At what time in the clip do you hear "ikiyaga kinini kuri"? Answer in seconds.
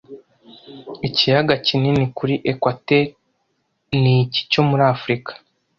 1.07-2.33